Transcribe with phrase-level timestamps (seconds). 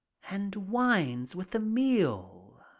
[0.31, 2.59] And wines with the meal